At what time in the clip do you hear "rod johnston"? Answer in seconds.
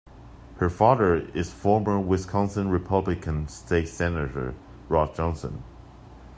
4.89-5.63